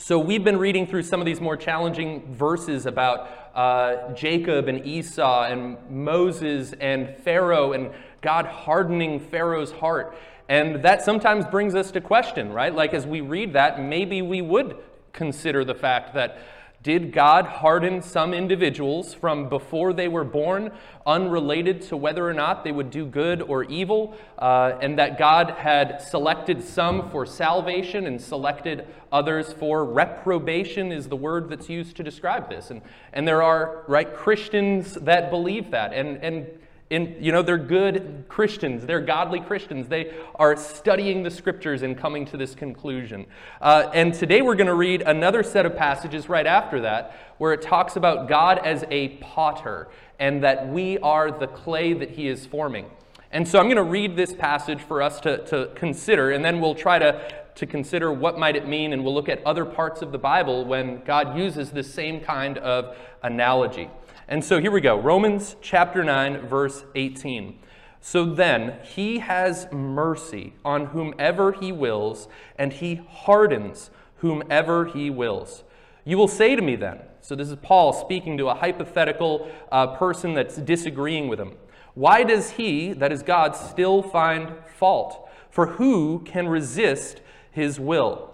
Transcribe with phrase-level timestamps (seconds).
[0.00, 4.86] So, we've been reading through some of these more challenging verses about uh, Jacob and
[4.86, 7.90] Esau and Moses and Pharaoh and
[8.22, 10.16] God hardening Pharaoh's heart.
[10.48, 12.74] And that sometimes brings us to question, right?
[12.74, 14.78] Like, as we read that, maybe we would
[15.12, 16.38] consider the fact that
[16.82, 20.72] did God harden some individuals from before they were born,
[21.06, 25.50] unrelated to whether or not they would do good or evil, uh, and that God
[25.50, 31.96] had selected some for salvation and selected others for reprobation, is the word that's used
[31.96, 32.70] to describe this.
[32.70, 32.80] And,
[33.12, 35.92] and there are, right, Christians that believe that.
[35.92, 36.46] And, and
[36.90, 38.84] in, you know, they're good Christians.
[38.84, 39.86] They're godly Christians.
[39.86, 43.26] They are studying the scriptures and coming to this conclusion.
[43.60, 47.52] Uh, and today we're going to read another set of passages right after that where
[47.52, 52.26] it talks about God as a potter and that we are the clay that he
[52.26, 52.86] is forming.
[53.32, 56.60] And so I'm going to read this passage for us to, to consider, and then
[56.60, 60.02] we'll try to, to consider what might it mean, and we'll look at other parts
[60.02, 63.88] of the Bible when God uses this same kind of analogy.
[64.30, 67.58] And so here we go Romans chapter 9, verse 18.
[68.00, 75.64] So then, he has mercy on whomever he wills, and he hardens whomever he wills.
[76.04, 79.96] You will say to me then, so this is Paul speaking to a hypothetical uh,
[79.96, 81.56] person that's disagreeing with him.
[81.94, 85.28] Why does he, that is God, still find fault?
[85.50, 88.30] For who can resist his will?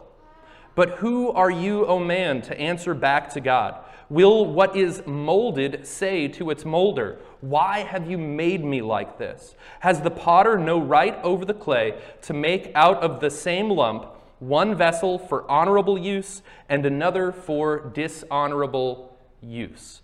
[0.75, 3.83] But who are you, O man, to answer back to God?
[4.09, 9.55] Will what is molded say to its molder, Why have you made me like this?
[9.81, 14.07] Has the potter no right over the clay to make out of the same lump
[14.39, 20.03] one vessel for honorable use and another for dishonorable use?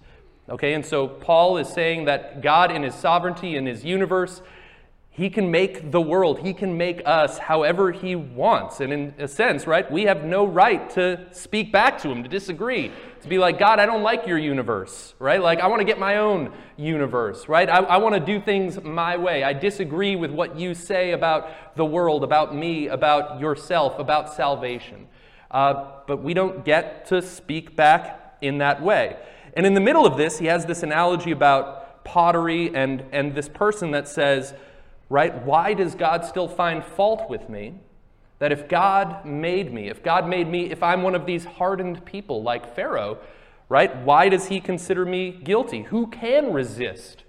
[0.48, 4.42] Okay, and so Paul is saying that God, in his sovereignty, in his universe,
[5.14, 8.80] he can make the world, He can make us however He wants.
[8.80, 12.30] And in a sense, right, we have no right to speak back to Him, to
[12.30, 15.42] disagree, to be like, God, I don't like your universe, right?
[15.42, 17.68] Like, I want to get my own universe, right?
[17.68, 19.44] I, I want to do things my way.
[19.44, 25.08] I disagree with what you say about the world, about me, about yourself, about salvation.
[25.50, 29.18] Uh, but we don't get to speak back in that way.
[29.52, 33.50] And in the middle of this, he has this analogy about pottery and, and this
[33.50, 34.54] person that says,
[35.12, 35.44] right?
[35.44, 37.74] Why does God still find fault with me?
[38.38, 42.06] That if God made me, if God made me, if I'm one of these hardened
[42.06, 43.18] people like Pharaoh,
[43.68, 43.94] right?
[43.94, 45.82] Why does he consider me guilty?
[45.82, 47.24] Who can resist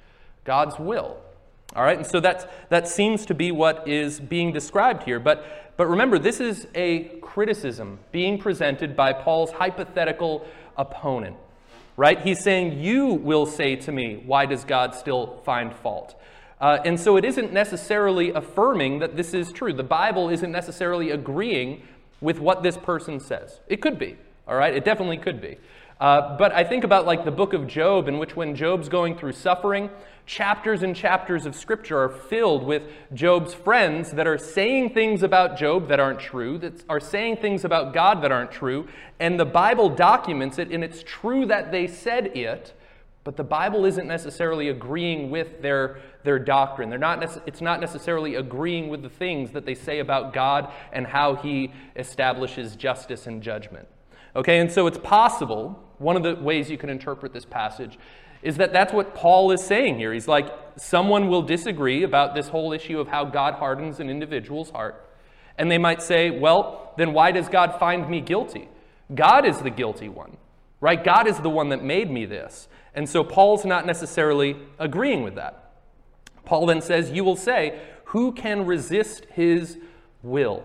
[0.45, 1.17] God's will?
[1.75, 5.19] All right, and so that's, that seems to be what is being described here.
[5.19, 10.45] But, but remember, this is a criticism being presented by Paul's hypothetical
[10.77, 11.35] opponent,
[11.97, 12.21] right?
[12.21, 16.15] He's saying, You will say to me, Why does God still find fault?
[16.63, 19.73] Uh, and so it isn't necessarily affirming that this is true.
[19.73, 21.81] The Bible isn't necessarily agreeing
[22.21, 23.59] with what this person says.
[23.67, 24.15] It could be,
[24.47, 24.73] all right?
[24.73, 25.57] It definitely could be.
[25.99, 29.17] Uh, but I think about like the book of Job, in which when Job's going
[29.17, 29.89] through suffering,
[30.25, 35.57] chapters and chapters of scripture are filled with Job's friends that are saying things about
[35.57, 38.87] Job that aren't true, that are saying things about God that aren't true,
[39.19, 42.73] and the Bible documents it, and it's true that they said it,
[43.25, 46.89] but the Bible isn't necessarily agreeing with their, their doctrine.
[46.89, 50.71] They're not nece- it's not necessarily agreeing with the things that they say about God
[50.91, 53.87] and how He establishes justice and judgment.
[54.35, 57.99] Okay, and so it's possible, one of the ways you can interpret this passage
[58.41, 60.11] is that that's what Paul is saying here.
[60.11, 64.69] He's like, someone will disagree about this whole issue of how God hardens an individual's
[64.69, 65.09] heart.
[65.57, 68.67] And they might say, well, then why does God find me guilty?
[69.13, 70.37] God is the guilty one,
[70.81, 71.01] right?
[71.01, 72.67] God is the one that made me this.
[72.93, 75.62] And so Paul's not necessarily agreeing with that.
[76.45, 79.77] Paul then says, You will say, Who can resist his
[80.21, 80.63] will?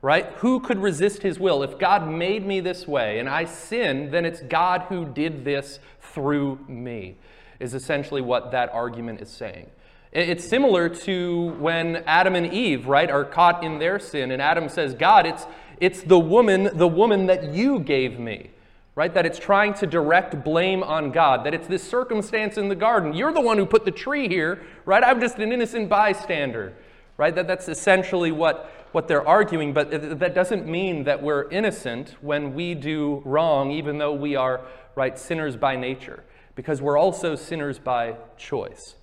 [0.00, 0.26] Right?
[0.38, 1.62] Who could resist his will?
[1.62, 5.80] If God made me this way and I sin, then it's God who did this
[6.00, 7.16] through me,
[7.58, 9.70] is essentially what that argument is saying.
[10.12, 14.68] It's similar to when Adam and Eve, right, are caught in their sin, and Adam
[14.68, 15.46] says, God, it's,
[15.80, 18.50] it's the woman, the woman that you gave me
[18.98, 19.14] right?
[19.14, 23.12] That it's trying to direct blame on God, that it's this circumstance in the garden.
[23.12, 25.04] You're the one who put the tree here, right?
[25.04, 26.72] I'm just an innocent bystander,
[27.16, 27.32] right?
[27.32, 32.54] That, that's essentially what, what they're arguing, but that doesn't mean that we're innocent when
[32.54, 34.62] we do wrong, even though we are,
[34.96, 36.24] right, sinners by nature,
[36.56, 38.96] because we're also sinners by choice.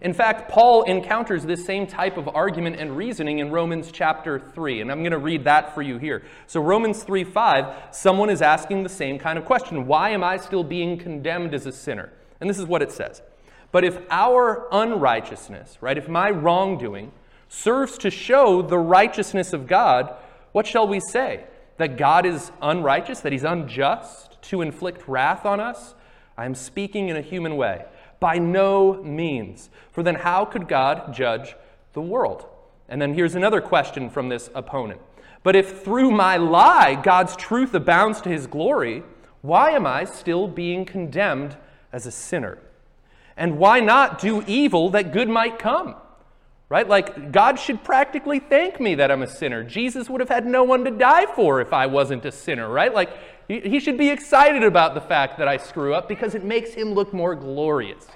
[0.00, 4.80] In fact, Paul encounters this same type of argument and reasoning in Romans chapter 3,
[4.80, 6.24] and I'm going to read that for you here.
[6.46, 10.36] So, Romans 3 5, someone is asking the same kind of question Why am I
[10.36, 12.12] still being condemned as a sinner?
[12.40, 13.22] And this is what it says.
[13.72, 17.12] But if our unrighteousness, right, if my wrongdoing
[17.48, 20.14] serves to show the righteousness of God,
[20.52, 21.44] what shall we say?
[21.78, 25.94] that God is unrighteous, that he's unjust to inflict wrath on us?
[26.36, 27.84] I am speaking in a human way.
[28.20, 29.70] By no means.
[29.92, 31.54] For then how could God judge
[31.92, 32.46] the world?
[32.88, 35.00] And then here's another question from this opponent.
[35.42, 39.02] But if through my lie God's truth abounds to his glory,
[39.42, 41.56] why am I still being condemned
[41.92, 42.58] as a sinner?
[43.36, 45.94] And why not do evil that good might come?
[46.68, 46.86] Right?
[46.86, 49.64] Like, God should practically thank me that I'm a sinner.
[49.64, 52.92] Jesus would have had no one to die for if I wasn't a sinner, right?
[52.92, 53.10] Like,
[53.48, 56.92] he should be excited about the fact that I screw up because it makes him
[56.92, 58.06] look more glorious.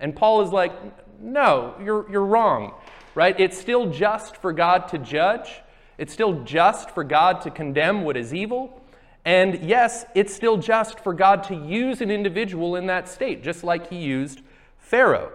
[0.00, 0.72] And Paul is like,
[1.20, 2.74] no, you're, you're wrong,
[3.14, 3.38] right?
[3.38, 5.60] It's still just for God to judge,
[5.98, 8.80] it's still just for God to condemn what is evil.
[9.24, 13.62] And yes, it's still just for God to use an individual in that state, just
[13.62, 14.40] like he used
[14.78, 15.30] Pharaoh.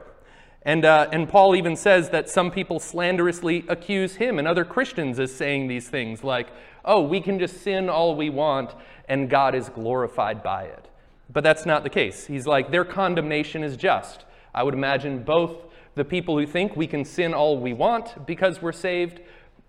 [0.64, 5.18] And, uh, and Paul even says that some people slanderously accuse him and other Christians
[5.20, 6.50] as saying these things like,
[6.84, 8.72] oh, we can just sin all we want
[9.08, 10.88] and God is glorified by it.
[11.32, 12.28] But that's not the case.
[12.28, 14.26] He's like, their condemnation is just.
[14.54, 15.56] I would imagine both
[15.96, 19.20] the people who think we can sin all we want because we're saved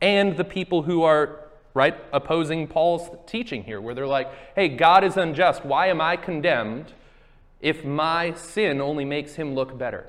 [0.01, 5.05] and the people who are right opposing Paul's teaching here where they're like, "Hey, God
[5.05, 5.65] is unjust.
[5.65, 6.93] Why am I condemned
[7.61, 10.07] if my sin only makes him look better?"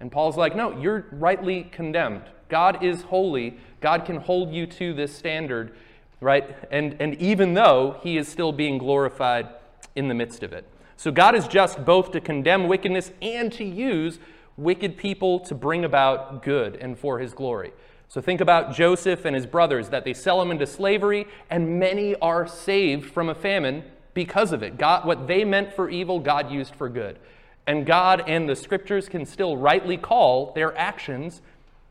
[0.00, 2.22] And Paul's like, "No, you're rightly condemned.
[2.48, 3.58] God is holy.
[3.80, 5.72] God can hold you to this standard,
[6.20, 6.56] right?
[6.70, 9.48] And and even though he is still being glorified
[9.96, 10.64] in the midst of it.
[10.96, 14.18] So God is just both to condemn wickedness and to use
[14.56, 17.72] wicked people to bring about good and for his glory.
[18.08, 22.16] So think about Joseph and his brothers, that they sell him into slavery, and many
[22.16, 23.84] are saved from a famine
[24.14, 24.76] because of it.
[24.76, 27.18] God, what they meant for evil, God used for good.
[27.66, 31.40] And God and the scriptures can still rightly call their actions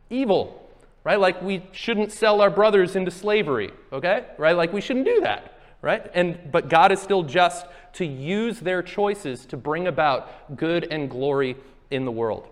[0.10, 0.69] evil,
[1.04, 1.20] right?
[1.20, 4.26] Like we shouldn't sell our brothers into slavery, okay?
[4.38, 4.56] Right?
[4.56, 6.10] Like we shouldn't do that, right?
[6.14, 11.10] And but God is still just to use their choices to bring about good and
[11.10, 11.56] glory
[11.92, 12.48] in the world.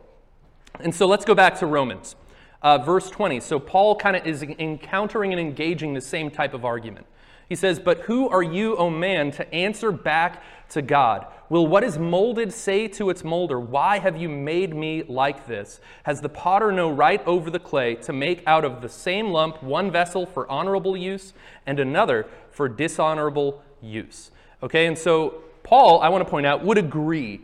[0.80, 2.16] And so let's go back to Romans
[2.62, 3.40] uh, verse 20.
[3.40, 7.06] So Paul kind of is encountering and engaging the same type of argument.
[7.48, 11.28] He says, But who are you, O man, to answer back to God?
[11.50, 15.80] Will what is molded say to its molder, Why have you made me like this?
[16.04, 19.64] Has the potter no right over the clay to make out of the same lump
[19.64, 21.34] one vessel for honorable use
[21.66, 24.32] and another for dishonorable use?
[24.62, 27.42] Okay, and so Paul, I want to point out, would agree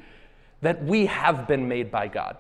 [0.62, 2.38] that we have been made by God.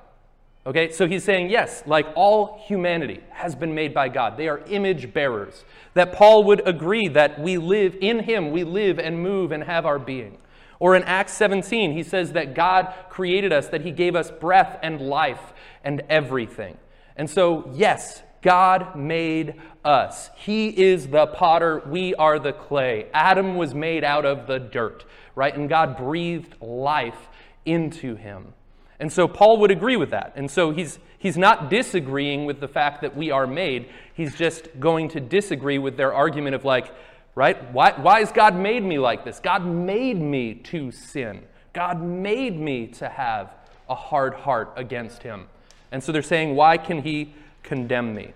[0.66, 4.38] Okay, so he's saying, yes, like all humanity has been made by God.
[4.38, 5.66] They are image bearers.
[5.94, 9.86] That Paul would agree that we live in him, we live and move and have
[9.86, 10.38] our being.
[10.80, 14.80] Or in Acts 17, he says that God created us, that he gave us breath
[14.82, 16.78] and life and everything.
[17.18, 20.30] And so, yes, God made us.
[20.36, 23.08] He is the potter, we are the clay.
[23.14, 25.06] Adam was made out of the dirt,
[25.36, 25.56] right?
[25.56, 27.30] And God breathed life
[27.66, 28.54] into him.
[29.00, 30.34] And so Paul would agree with that.
[30.36, 33.90] And so he's, he's not disagreeing with the fact that we are made.
[34.14, 36.94] He's just going to disagree with their argument of, like,
[37.36, 37.72] right?
[37.74, 39.40] Why, why has God made me like this?
[39.40, 41.44] God made me to sin.
[41.74, 43.52] God made me to have
[43.90, 45.48] a hard heart against him.
[45.92, 48.34] And so they're saying, why can he condemn me?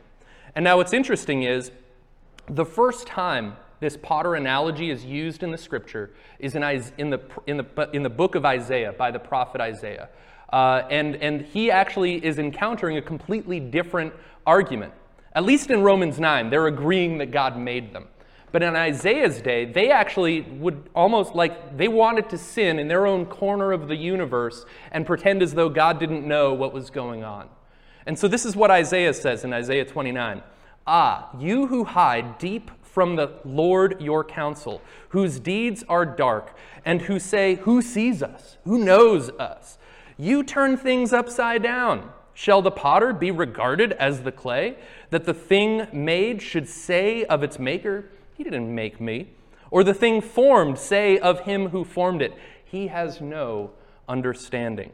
[0.55, 1.71] And now what's interesting is
[2.49, 6.63] the first time this potter analogy is used in the scripture is in,
[6.97, 10.09] in, the, in, the, in the book of Isaiah by the prophet Isaiah.
[10.51, 14.13] Uh, and, and he actually is encountering a completely different
[14.45, 14.93] argument.
[15.33, 18.07] At least in Romans 9, they're agreeing that God made them.
[18.51, 23.05] But in Isaiah's day, they actually would almost like they wanted to sin in their
[23.05, 27.23] own corner of the universe and pretend as though God didn't know what was going
[27.23, 27.49] on.
[28.05, 30.41] And so this is what Isaiah says in Isaiah 29
[30.89, 37.01] Ah, you who hide deep from the Lord your counsel, whose deeds are dark, and
[37.01, 38.57] who say, Who sees us?
[38.63, 39.77] Who knows us?
[40.17, 42.11] You turn things upside down.
[42.33, 44.75] Shall the potter be regarded as the clay,
[45.09, 48.05] that the thing made should say of its maker,
[48.35, 49.29] He didn't make me?
[49.71, 52.33] Or the thing formed say of him who formed it,
[52.63, 53.71] He has no
[54.07, 54.91] understanding.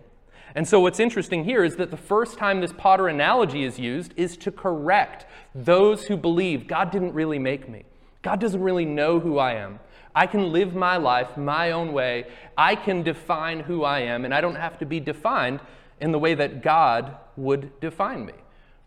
[0.56, 4.14] And so, what's interesting here is that the first time this potter analogy is used
[4.16, 5.26] is to correct
[5.56, 7.86] those who believe God didn't really make me.
[8.22, 9.80] God doesn't really know who I am.
[10.16, 12.28] I can live my life my own way.
[12.58, 15.60] I can define who I am, and I don't have to be defined
[16.00, 18.34] in the way that God would define me.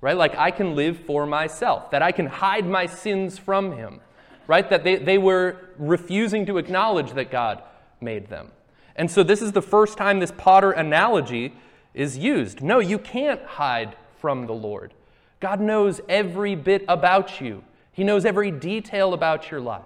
[0.01, 0.17] Right?
[0.17, 4.01] Like I can live for myself, that I can hide my sins from Him.
[4.47, 4.69] Right?
[4.71, 7.63] That they, they were refusing to acknowledge that God
[8.01, 8.53] made them.
[8.95, 11.55] And so this is the first time this potter analogy
[11.95, 12.63] is used.
[12.63, 14.95] No, you can't hide from the Lord.
[15.41, 19.83] God knows every bit about you, He knows every detail about your life.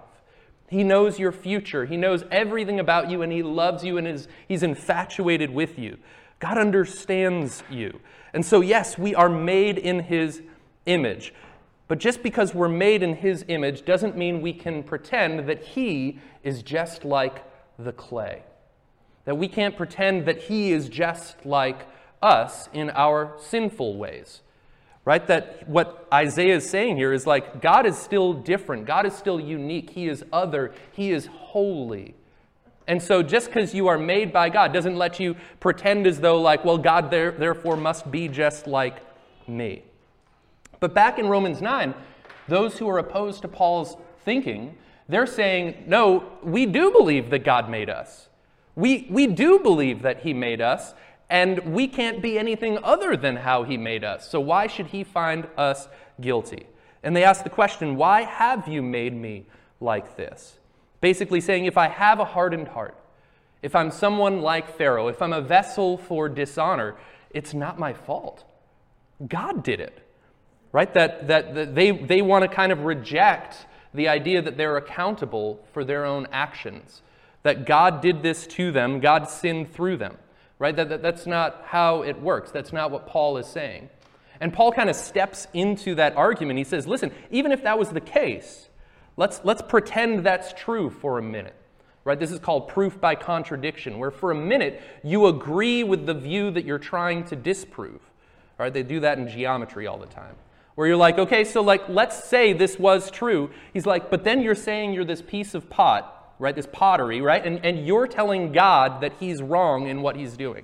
[0.71, 1.85] He knows your future.
[1.85, 5.97] He knows everything about you, and He loves you, and is, He's infatuated with you.
[6.39, 7.99] God understands you.
[8.33, 10.41] And so, yes, we are made in His
[10.85, 11.33] image.
[11.89, 16.19] But just because we're made in His image doesn't mean we can pretend that He
[16.41, 17.43] is just like
[17.77, 18.43] the clay.
[19.25, 21.85] That we can't pretend that He is just like
[22.21, 24.41] us in our sinful ways.
[25.03, 25.25] Right?
[25.27, 28.85] That what Isaiah is saying here is like God is still different.
[28.85, 29.89] God is still unique.
[29.89, 30.73] He is other.
[30.91, 32.15] He is holy.
[32.87, 36.41] And so just because you are made by God doesn't let you pretend as though,
[36.41, 38.97] like, well, God there, therefore must be just like
[39.47, 39.83] me.
[40.79, 41.93] But back in Romans 9,
[42.47, 44.75] those who are opposed to Paul's thinking,
[45.07, 48.29] they're saying, no, we do believe that God made us.
[48.75, 50.93] We, we do believe that He made us,
[51.31, 54.29] and we can't be anything other than how He made us.
[54.29, 55.87] So why should He find us
[56.19, 56.67] guilty?
[57.03, 59.45] And they ask the question, why have you made me
[59.79, 60.59] like this?
[60.99, 62.97] Basically saying, if I have a hardened heart,
[63.63, 66.95] if I'm someone like Pharaoh, if I'm a vessel for dishonor,
[67.31, 68.43] it's not my fault.
[69.25, 70.05] God did it.
[70.73, 70.93] Right?
[70.93, 75.65] That, that, that they, they want to kind of reject the idea that they're accountable
[75.71, 77.01] for their own actions
[77.43, 80.17] that God did this to them, God sinned through them.
[80.61, 80.75] Right?
[80.75, 82.51] That, that, that's not how it works.
[82.51, 83.89] That's not what Paul is saying.
[84.39, 86.59] And Paul kind of steps into that argument.
[86.59, 88.69] He says, listen, even if that was the case,
[89.17, 91.55] let's, let's pretend that's true for a minute.
[92.03, 92.19] Right?
[92.19, 96.51] This is called proof by contradiction, where for a minute you agree with the view
[96.51, 98.01] that you're trying to disprove.
[98.59, 98.71] Right?
[98.71, 100.35] They do that in geometry all the time.
[100.75, 103.49] Where you're like, okay, so like let's say this was true.
[103.73, 106.55] He's like, but then you're saying you're this piece of pot right?
[106.55, 107.45] This pottery, right?
[107.45, 110.63] And, and you're telling God that he's wrong in what he's doing.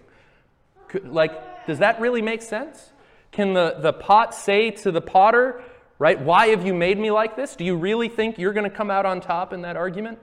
[1.03, 2.89] Like, does that really make sense?
[3.31, 5.61] Can the, the pot say to the potter,
[5.99, 7.55] right, why have you made me like this?
[7.55, 10.17] Do you really think you're going to come out on top in that argument?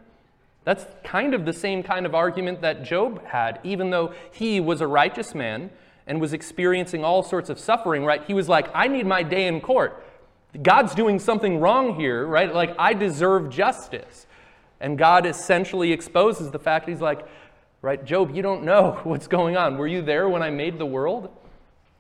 [0.65, 4.81] That's kind of the same kind of argument that Job had, even though he was
[4.81, 5.71] a righteous man
[6.07, 8.25] and was experiencing all sorts of suffering, right?
[8.25, 10.03] He was like, I need my day in court.
[10.61, 12.53] God's doing something wrong here, right?
[12.53, 14.27] Like, I deserve justice.
[14.85, 17.27] And God essentially exposes the fact he's like,
[17.81, 19.79] right, Job, you don't know what's going on.
[19.79, 21.31] Were you there when I made the world?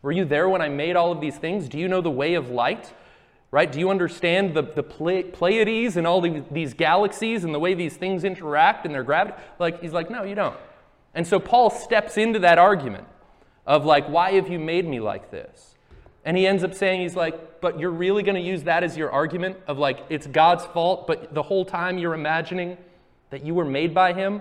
[0.02, 1.66] Were you there when I made all of these things?
[1.66, 2.92] Do you know the way of light?
[3.50, 3.72] Right?
[3.72, 7.96] Do you understand the, the Pleiades and all the, these galaxies and the way these
[7.96, 9.38] things interact and their gravity?
[9.58, 10.58] Like, he's like, no, you don't.
[11.14, 13.06] And so Paul steps into that argument
[13.66, 15.73] of like, why have you made me like this?
[16.24, 18.96] And he ends up saying, he's like, but you're really going to use that as
[18.96, 22.78] your argument of like, it's God's fault, but the whole time you're imagining
[23.30, 24.40] that you were made by him,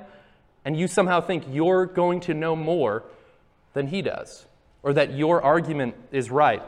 [0.65, 3.03] and you somehow think you're going to know more
[3.73, 4.45] than he does,
[4.81, 6.61] or that your argument is right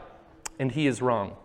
[0.59, 1.35] and he is wrong.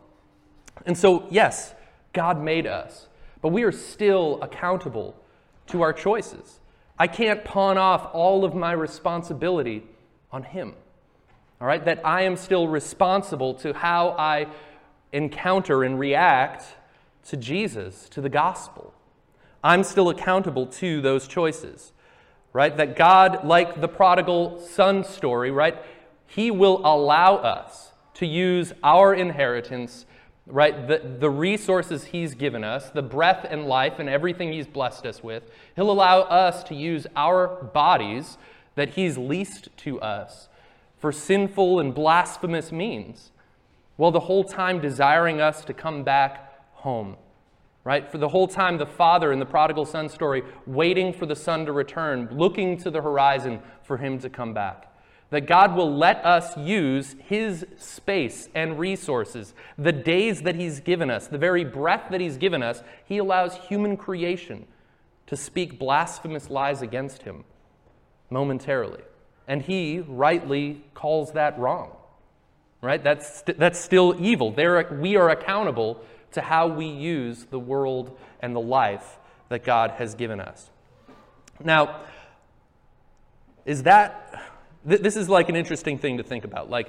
[0.87, 1.75] And so, yes,
[2.13, 3.09] God made us,
[3.43, 5.15] but we are still accountable
[5.69, 6.59] to our choices.
[6.99, 9.85] I can't pawn off all of my responsibility
[10.33, 10.75] on him
[11.61, 14.47] all right, that I am still responsible to how I
[15.13, 16.65] encounter and react
[17.29, 18.95] to Jesus, to the gospel.
[19.63, 21.93] I'm still accountable to those choices,
[22.55, 22.75] right?
[22.75, 25.77] That God, like the prodigal son story, right,
[26.27, 30.07] He will allow us to use our inheritance,
[30.47, 35.05] right, the, the resources He's given us, the breath and life and everything He's blessed
[35.05, 35.43] us with.
[35.77, 38.39] He'll allow us to use our bodies
[38.77, 40.49] that He's leased to us
[41.01, 43.33] for sinful and blasphemous means,
[43.97, 47.17] while the whole time desiring us to come back home.
[47.83, 48.11] Right?
[48.11, 51.65] For the whole time, the father in the prodigal son story, waiting for the son
[51.65, 54.87] to return, looking to the horizon for him to come back.
[55.31, 61.11] That God will let us use his space and resources, the days that he's given
[61.11, 64.67] us, the very breath that he's given us, he allows human creation
[65.27, 67.45] to speak blasphemous lies against him
[68.29, 69.01] momentarily
[69.51, 71.91] and he rightly calls that wrong.
[72.81, 73.03] Right?
[73.03, 74.53] That's, that's still evil.
[74.53, 79.91] There, we are accountable to how we use the world and the life that God
[79.99, 80.71] has given us.
[81.63, 82.03] Now,
[83.67, 84.41] is that,
[84.89, 86.71] th- this is like an interesting thing to think about.
[86.71, 86.89] Like,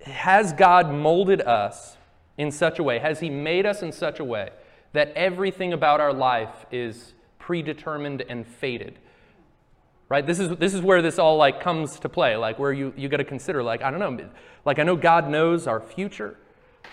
[0.00, 1.98] has God molded us
[2.38, 4.48] in such a way, has He made us in such a way
[4.94, 8.98] that everything about our life is predetermined and fated?
[10.10, 10.26] Right?
[10.26, 13.08] This is this is where this all like comes to play like where you you
[13.08, 14.28] got to consider like i don't know
[14.66, 16.36] like i know god knows our future.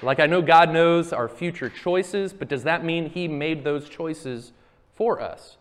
[0.02, 3.90] Like i know god knows our future choices but does that mean he made those
[3.90, 4.54] choices
[4.96, 5.58] for us?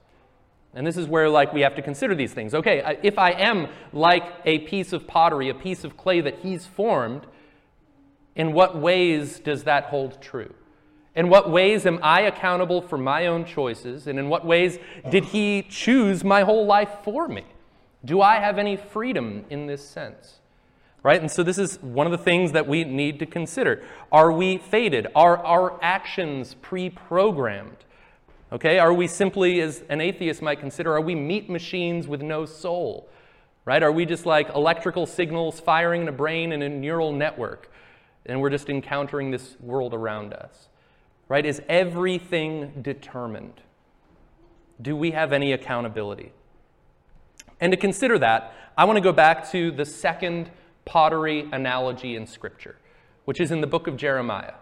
[0.75, 2.55] And this is where like we have to consider these things.
[2.55, 6.67] Okay if i am like a piece of pottery a piece of clay that he's
[6.67, 7.27] formed
[8.37, 10.55] in what ways does that hold true
[11.17, 14.07] In what ways am I accountable for my own choices?
[14.07, 14.79] And in what ways
[15.11, 17.45] did He choose my whole life for me?
[18.05, 20.41] Do I have any freedom in this sense?
[21.03, 21.21] Right?
[21.21, 23.83] And so this is one of the things that we need to consider.
[24.13, 25.07] Are we fated?
[25.15, 27.79] Are our actions pre programmed?
[28.53, 28.79] Okay?
[28.79, 33.09] Are we simply, as an atheist might consider, are we meat machines with no soul?
[33.65, 33.83] Right?
[33.83, 37.71] Are we just like electrical signals firing in a brain in a neural network?
[38.27, 40.69] And we're just encountering this world around us?
[41.29, 41.45] Right?
[41.45, 43.61] Is everything determined?
[44.81, 46.33] Do we have any accountability?
[47.61, 50.51] And to consider that, I want to go back to the second
[50.85, 52.77] pottery analogy in Scripture,
[53.25, 54.55] which is in the book of Jeremiah.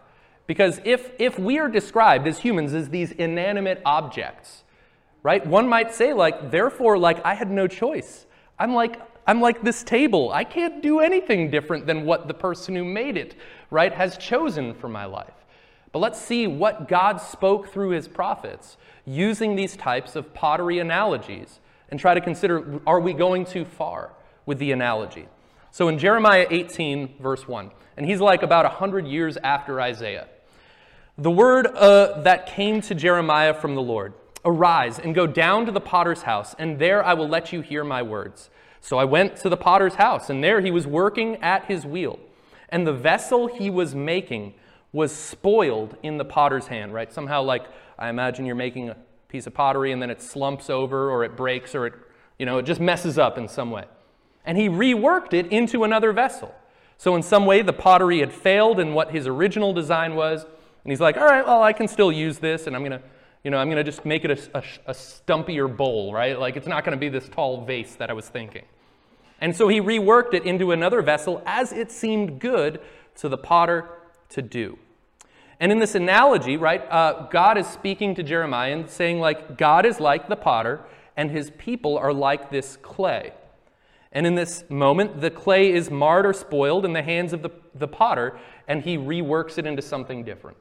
[0.47, 4.62] Because if, if we are described as humans as these inanimate objects,
[5.23, 8.26] right, one might say, like, therefore, like, I had no choice.
[8.59, 10.30] I'm like, I'm like this table.
[10.33, 13.35] I can't do anything different than what the person who made it,
[13.71, 15.33] right, has chosen for my life.
[15.94, 21.60] But let's see what God spoke through his prophets using these types of pottery analogies
[21.88, 24.10] and try to consider are we going too far
[24.44, 25.28] with the analogy?
[25.70, 30.26] So in Jeremiah 18, verse 1, and he's like about 100 years after Isaiah,
[31.16, 35.70] the word uh, that came to Jeremiah from the Lord Arise and go down to
[35.70, 38.50] the potter's house, and there I will let you hear my words.
[38.80, 42.18] So I went to the potter's house, and there he was working at his wheel.
[42.68, 44.54] And the vessel he was making
[44.94, 47.12] was spoiled in the potter's hand, right?
[47.12, 47.66] Somehow, like,
[47.98, 48.96] I imagine you're making a
[49.28, 51.94] piece of pottery and then it slumps over or it breaks or it,
[52.38, 53.84] you know, it just messes up in some way.
[54.46, 56.54] And he reworked it into another vessel.
[56.96, 60.44] So, in some way, the pottery had failed in what his original design was.
[60.44, 63.02] And he's like, all right, well, I can still use this and I'm going to,
[63.42, 66.38] you know, I'm going to just make it a, a, a stumpier bowl, right?
[66.38, 68.64] Like, it's not going to be this tall vase that I was thinking.
[69.40, 72.80] And so he reworked it into another vessel as it seemed good
[73.16, 73.88] to the potter
[74.28, 74.78] to do.
[75.64, 79.87] And in this analogy, right, uh, God is speaking to Jeremiah and saying, like, God
[79.87, 80.85] is like the potter,
[81.16, 83.33] and his people are like this clay.
[84.12, 87.48] And in this moment, the clay is marred or spoiled in the hands of the,
[87.74, 90.59] the potter, and he reworks it into something different.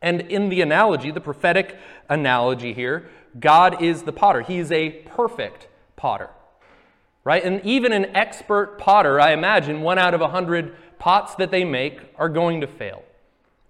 [0.00, 1.76] And in the analogy, the prophetic
[2.08, 3.08] analogy here,
[3.40, 4.42] God is the potter.
[4.42, 6.30] He is a perfect potter.
[7.24, 7.42] Right?
[7.42, 11.64] And even an expert potter, I imagine, one out of a hundred pots that they
[11.64, 13.02] make are going to fail.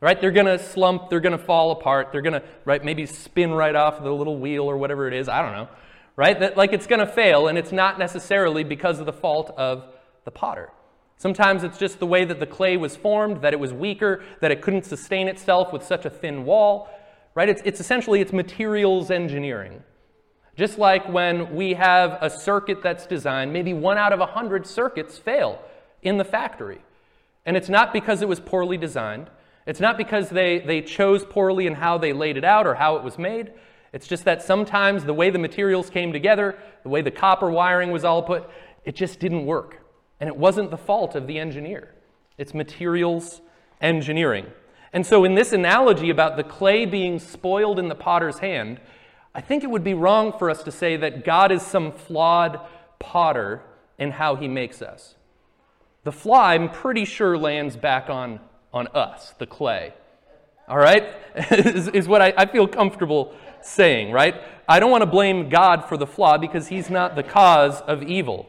[0.01, 0.21] Right?
[0.21, 3.53] They're going to slump, they're going to fall apart, they're going to, right, maybe spin
[3.53, 5.69] right off the little wheel or whatever it is, I don't know.
[6.15, 6.39] Right?
[6.39, 9.85] That like it's going to fail and it's not necessarily because of the fault of
[10.25, 10.71] the potter.
[11.17, 14.53] Sometimes it's just the way that the clay was formed, that it was weaker, that
[14.53, 16.89] it couldn't sustain itself with such a thin wall.
[17.35, 17.49] Right?
[17.49, 19.83] It's, it's essentially it's materials engineering.
[20.57, 24.67] Just like when we have a circuit that's designed, maybe one out of a hundred
[24.67, 25.63] circuits fail
[26.03, 26.81] in the factory.
[27.47, 29.31] And it's not because it was poorly designed.
[29.69, 32.97] It's not because they, they chose poorly in how they laid it out or how
[32.97, 33.53] it was made.
[33.93, 37.91] It's just that sometimes the way the materials came together, the way the copper wiring
[37.91, 38.49] was all put,
[38.87, 39.85] it just didn't work.
[40.21, 41.95] And it wasn't the fault of the engineer,
[42.39, 43.43] it's materials
[43.83, 44.47] engineering.
[44.95, 48.81] And so, in this analogy about the clay being spoiled in the potter's hand,
[49.35, 52.59] I think it would be wrong for us to say that God is some flawed
[52.99, 53.63] potter
[53.99, 55.15] in how he makes us.
[56.05, 58.41] The fly, I'm pretty sure, lands back on,
[58.73, 59.95] on us, the clay.
[60.69, 61.15] All right?
[61.51, 64.35] is, is what I, I feel comfortable saying, right?
[64.69, 68.03] I don't want to blame God for the flaw because he's not the cause of
[68.03, 68.47] evil.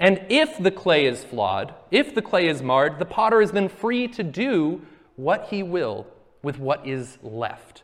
[0.00, 3.68] And if the clay is flawed, if the clay is marred, the potter is then
[3.68, 4.82] free to do
[5.16, 6.06] what he will
[6.42, 7.82] with what is left.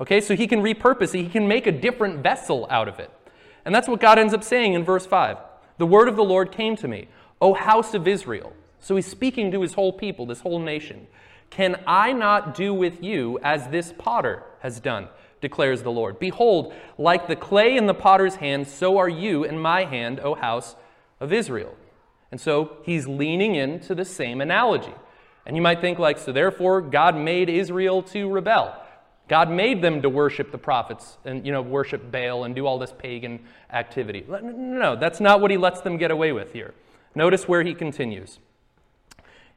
[0.00, 3.10] Okay, so he can repurpose it, he can make a different vessel out of it.
[3.64, 5.38] And that's what God ends up saying in verse 5.
[5.78, 7.08] The word of the Lord came to me.
[7.40, 8.52] O house of Israel.
[8.86, 11.08] So he's speaking to his whole people, this whole nation.
[11.50, 15.08] Can I not do with you as this potter has done?
[15.40, 16.20] declares the Lord.
[16.20, 20.34] Behold, like the clay in the potter's hand, so are you in my hand, O
[20.34, 20.76] house
[21.20, 21.74] of Israel.
[22.30, 24.94] And so he's leaning into the same analogy.
[25.44, 28.80] And you might think, like, so therefore God made Israel to rebel.
[29.28, 32.78] God made them to worship the prophets and, you know, worship Baal and do all
[32.78, 33.40] this pagan
[33.72, 34.24] activity.
[34.28, 36.74] No, no, that's not what he lets them get away with here.
[37.14, 38.38] Notice where he continues.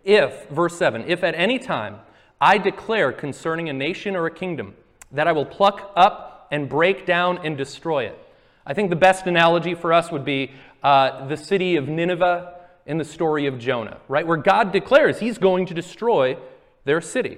[0.04, 1.98] If, verse 7, if at any time
[2.42, 4.76] I declare concerning a nation or a kingdom
[5.12, 8.18] that I will pluck up and break down and destroy it.
[8.66, 10.52] I think the best analogy for us would be
[10.84, 12.54] uh, the city of Nineveh
[12.86, 14.26] in the story of Jonah, right?
[14.26, 16.38] Where God declares he's going to destroy
[16.86, 17.38] their city.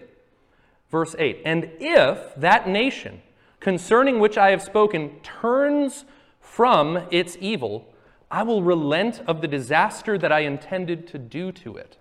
[0.89, 3.21] Verse 8 And if that nation
[3.59, 6.05] concerning which I have spoken turns
[6.39, 7.93] from its evil,
[8.29, 11.97] I will relent of the disaster that I intended to do to it.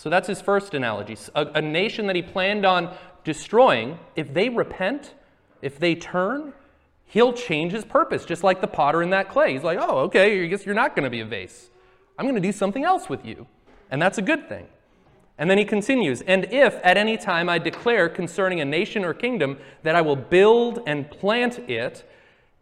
[0.00, 1.14] So that's his first analogy.
[1.34, 5.12] A, a, nation that he planned on destroying, if they repent,
[5.60, 6.54] if they turn,
[7.04, 9.52] he'll change his purpose, just like the potter in that clay.
[9.52, 11.68] He's like, oh, okay, I guess you're not going to be a vase.
[12.18, 13.46] I'm going to do something else with you.
[13.90, 14.68] And that's a good thing.
[15.36, 19.12] And then he continues, and if at any time I declare concerning a nation or
[19.12, 22.10] kingdom that I will build and plant it,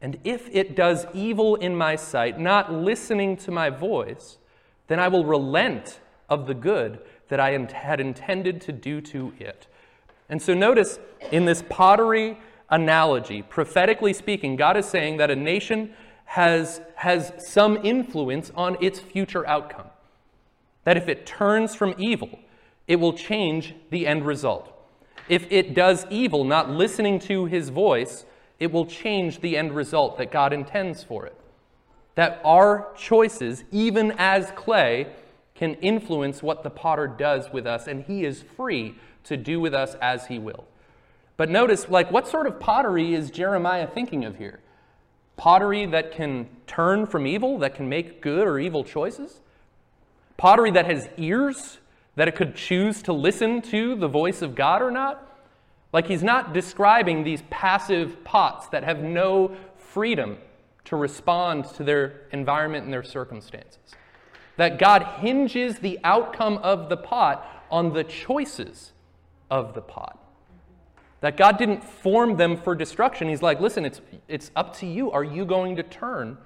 [0.02, 4.38] and if it does evil in my sight, not listening to my voice,
[4.88, 9.66] then I will relent of the good that I had intended to do to it.
[10.28, 10.98] And so notice
[11.32, 12.38] in this pottery
[12.70, 15.94] analogy, prophetically speaking, God is saying that a nation
[16.26, 19.86] has, has some influence on its future outcome.
[20.84, 22.38] That if it turns from evil,
[22.86, 24.72] it will change the end result.
[25.28, 28.24] If it does evil, not listening to his voice,
[28.58, 31.36] it will change the end result that God intends for it.
[32.14, 35.06] That our choices, even as clay,
[35.58, 38.94] can influence what the potter does with us, and he is free
[39.24, 40.64] to do with us as he will.
[41.36, 44.60] But notice, like, what sort of pottery is Jeremiah thinking of here?
[45.36, 49.40] Pottery that can turn from evil, that can make good or evil choices?
[50.36, 51.78] Pottery that has ears,
[52.14, 55.24] that it could choose to listen to the voice of God or not?
[55.92, 60.38] Like, he's not describing these passive pots that have no freedom
[60.84, 63.78] to respond to their environment and their circumstances
[64.58, 68.92] that God hinges the outcome of the pot on the choices
[69.50, 70.18] of the pot.
[71.20, 73.28] That God didn't form them for destruction.
[73.28, 75.12] He's like, listen, it's, it's up to you.
[75.12, 76.38] Are you going to turn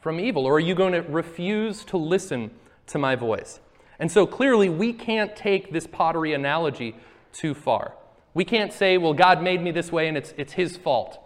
[0.00, 2.52] from evil or are you going to refuse to listen
[2.86, 3.58] to my voice?
[3.98, 6.94] And so clearly, we can't take this pottery analogy
[7.32, 7.94] too far.
[8.34, 11.18] We can't say, well, God made me this way and it's, it's his fault,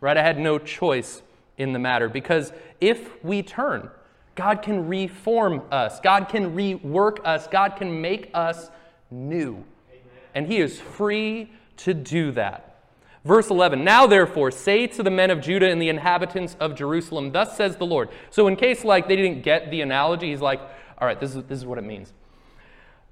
[0.00, 0.16] right?
[0.16, 1.22] I had no choice
[1.58, 2.08] in the matter.
[2.08, 3.90] Because if we turn,
[4.34, 8.70] God can reform us, God can rework us, God can make us
[9.10, 9.64] new.
[10.34, 12.70] And He is free to do that.
[13.24, 17.32] Verse 11 Now therefore, say to the men of Judah and the inhabitants of Jerusalem,
[17.32, 18.10] Thus says the Lord.
[18.30, 20.60] So, in case like they didn't get the analogy, He's like,
[20.98, 22.12] All right, this is, this is what it means.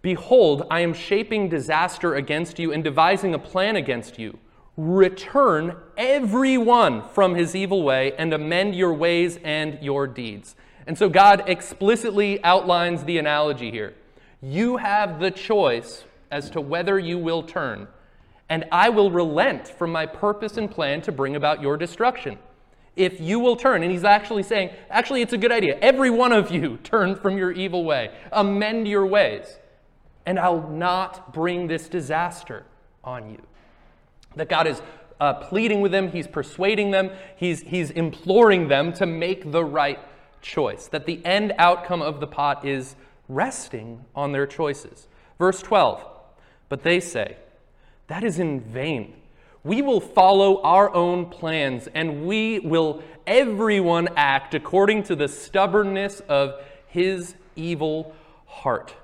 [0.03, 4.37] Behold, I am shaping disaster against you and devising a plan against you.
[4.77, 10.57] Return everyone from his evil way and amend your ways and your deeds.
[10.87, 13.95] And so God explicitly outlines the analogy here.
[14.41, 17.87] You have the choice as to whether you will turn,
[18.49, 22.39] and I will relent from my purpose and plan to bring about your destruction.
[22.97, 25.79] If you will turn, and he's actually saying, actually, it's a good idea.
[25.81, 29.59] Every one of you turn from your evil way, amend your ways,
[30.27, 32.65] and I'll not bring this disaster
[33.05, 33.43] on you.
[34.37, 34.83] That God is
[35.21, 40.01] uh, pleading with them, he's persuading them, he's, he's imploring them to make the right
[40.43, 42.97] choice, that the end outcome of the pot is
[43.29, 45.09] resting on their choices.
[45.39, 46.05] Verse 12,
[46.69, 47.37] but they say,
[48.09, 49.15] that is in vain.
[49.65, 56.21] We will follow our own plans and we will everyone act according to the stubbornness
[56.29, 58.15] of his evil
[58.47, 58.95] heart.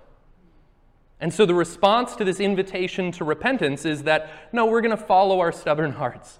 [1.21, 5.03] And so the response to this invitation to repentance is that no, we're going to
[5.03, 6.39] follow our stubborn hearts.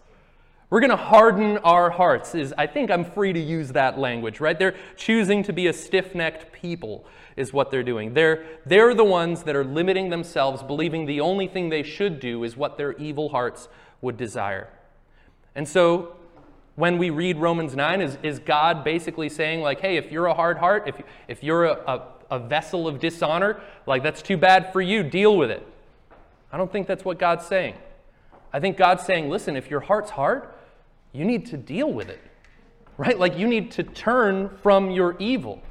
[0.71, 4.39] We're going to harden our hearts, is I think I'm free to use that language,
[4.39, 4.59] right?
[4.59, 8.13] They're choosing to be a stiff necked people, is what they're doing.
[8.13, 12.45] They're, they're the ones that are limiting themselves, believing the only thing they should do
[12.45, 13.69] is what their evil hearts
[14.03, 14.69] would desire.
[15.55, 16.17] And so
[16.77, 20.35] when we read Romans 9, is, is God basically saying, like, hey, if you're a
[20.35, 21.73] hard heart, if, if you're a,
[22.31, 25.67] a, a vessel of dishonor, like, that's too bad for you, deal with it.
[26.53, 27.75] I don't think that's what God's saying.
[28.53, 30.49] I think God's saying, listen, if your heart's hard,
[31.13, 32.21] you need to deal with it,
[32.97, 33.19] right?
[33.19, 35.63] Like you need to turn from your evil.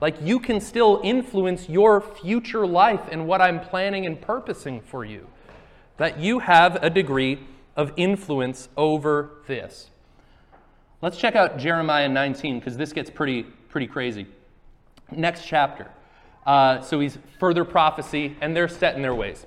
[0.00, 5.04] Like you can still influence your future life and what I'm planning and purposing for
[5.04, 5.26] you.
[5.98, 7.40] That you have a degree
[7.76, 9.90] of influence over this.
[11.02, 14.26] Let's check out Jeremiah 19 because this gets pretty, pretty crazy.
[15.10, 15.88] Next chapter.
[16.46, 19.44] Uh, so he's further prophecy, and they're set in their ways.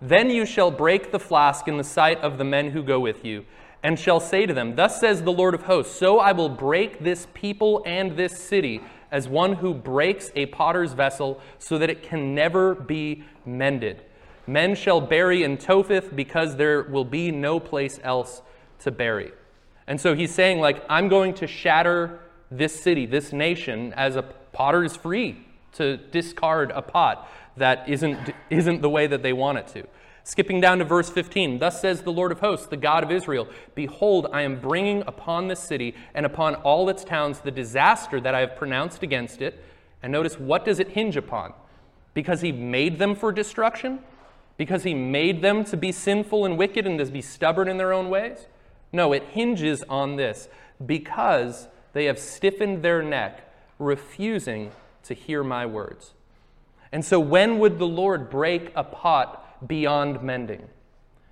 [0.00, 3.24] Then you shall break the flask in the sight of the men who go with
[3.24, 3.44] you
[3.82, 7.00] and shall say to them, Thus says the Lord of hosts, So I will break
[7.00, 12.02] this people and this city as one who breaks a potter's vessel, so that it
[12.02, 14.02] can never be mended.
[14.46, 18.40] Men shall bury in Topheth, because there will be no place else
[18.80, 19.32] to bury.
[19.86, 24.22] And so he's saying, like, I'm going to shatter this city, this nation, as a
[24.22, 28.18] potter is free to discard a pot that isn't,
[28.50, 29.86] isn't the way that they want it to.
[30.24, 33.48] Skipping down to verse 15, thus says the Lord of hosts, the God of Israel
[33.74, 38.34] Behold, I am bringing upon this city and upon all its towns the disaster that
[38.34, 39.62] I have pronounced against it.
[40.02, 41.54] And notice, what does it hinge upon?
[42.14, 44.00] Because he made them for destruction?
[44.56, 47.92] Because he made them to be sinful and wicked and to be stubborn in their
[47.92, 48.46] own ways?
[48.92, 50.48] No, it hinges on this
[50.84, 54.72] because they have stiffened their neck, refusing
[55.04, 56.12] to hear my words.
[56.92, 60.68] And so, when would the Lord break a pot beyond mending?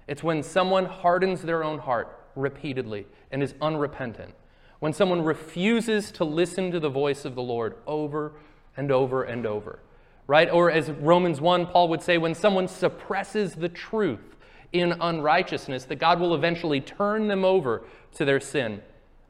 [0.07, 4.35] It's when someone hardens their own heart repeatedly and is unrepentant.
[4.81, 8.33] When someone refuses to listen to the voice of the Lord over
[8.77, 9.79] and over and over.
[10.27, 10.51] Right?
[10.51, 14.37] Or as Romans 1, Paul would say, when someone suppresses the truth
[14.73, 17.83] in unrighteousness, that God will eventually turn them over
[18.15, 18.73] to their sin.
[18.73, 18.81] And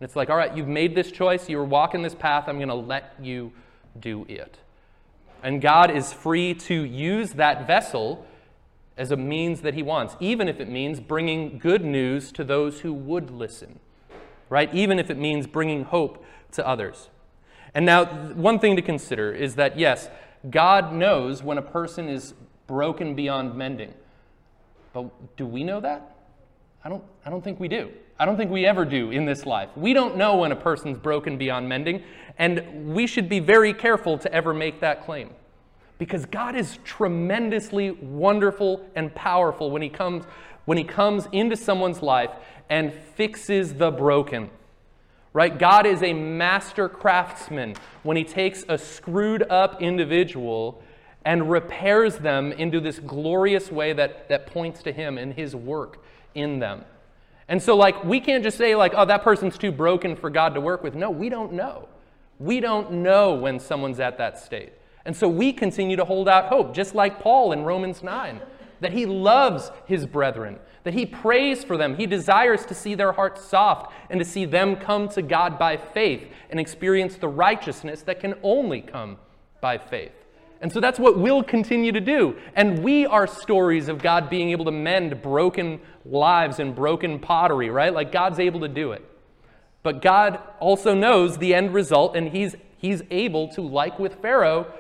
[0.01, 2.75] it's like, all right, you've made this choice, you're walking this path, I'm going to
[2.75, 3.53] let you
[3.99, 4.59] do it.
[5.43, 8.27] And God is free to use that vessel
[9.01, 12.81] as a means that He wants, even if it means bringing good news to those
[12.81, 13.81] who would listen,
[14.51, 14.73] right?
[14.75, 17.09] Even if it means bringing hope to others.
[17.75, 20.11] And now, one thing to consider is that, yes,
[20.51, 22.35] God knows when a person is
[22.67, 23.95] broken beyond mending.
[24.93, 26.17] But do we know that?
[26.85, 27.91] I don't, I don't think we do.
[28.19, 29.71] I don't think we ever do in this life.
[29.77, 32.03] We don't know when a person's broken beyond mending,
[32.37, 35.31] and we should be very careful to ever make that claim.
[36.01, 40.25] Because God is tremendously wonderful and powerful when He comes,
[40.65, 42.31] when he comes into someone's life
[42.71, 44.49] and fixes the broken.
[45.35, 45.57] Right?
[45.57, 50.83] God is a master craftsman when He takes a screwed up individual
[51.27, 56.03] and repairs them into this glorious way that, that points to Him and His work
[56.35, 56.87] in them.
[57.47, 60.55] And so, like, we can't just say, like, oh, that person's too broken for God
[60.55, 60.95] to work with.
[60.95, 61.91] No, we don't know.
[62.39, 64.73] We don't know when someone's at that state.
[65.05, 68.41] And so we continue to hold out hope, just like Paul in Romans 9,
[68.81, 71.97] that he loves his brethren, that he prays for them.
[71.97, 75.77] He desires to see their hearts soft and to see them come to God by
[75.77, 79.19] faith and experience the righteousness that can only come
[79.61, 80.13] by faith.
[80.63, 82.37] And so that's what we'll continue to do.
[82.55, 87.71] And we are stories of God being able to mend broken lives and broken pottery,
[87.71, 87.95] right?
[87.95, 89.05] Like God's able to do it.
[89.83, 94.71] But God also knows the end result, and He's, he's able to, like with Pharaoh,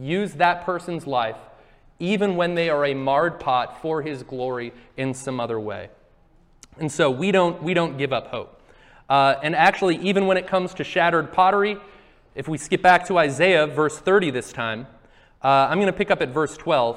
[0.00, 1.36] use that person's life,
[1.98, 5.90] even when they are a marred pot, for His glory in some other way.
[6.78, 8.62] And so we don't, we don't give up hope.
[9.08, 11.76] Uh, and actually, even when it comes to shattered pottery,
[12.34, 14.86] if we skip back to Isaiah, verse 30 this time,
[15.42, 16.96] uh, I'm going to pick up at verse 12.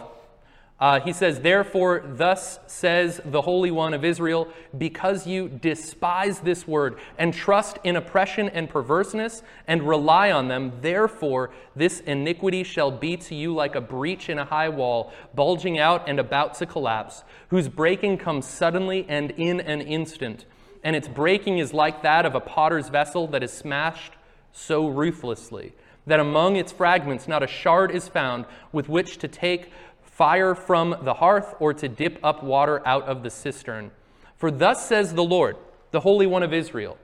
[0.84, 6.68] Uh, he says, Therefore, thus says the Holy One of Israel, because you despise this
[6.68, 12.92] word and trust in oppression and perverseness and rely on them, therefore this iniquity shall
[12.92, 16.66] be to you like a breach in a high wall, bulging out and about to
[16.66, 20.44] collapse, whose breaking comes suddenly and in an instant.
[20.84, 24.12] And its breaking is like that of a potter's vessel that is smashed
[24.52, 25.72] so ruthlessly
[26.06, 29.72] that among its fragments not a shard is found with which to take
[30.14, 33.92] fire from the hearth or to dip up water out of the cistern.
[34.38, 35.58] For thus says the Lord,
[35.92, 36.98] the Holy One of Israel,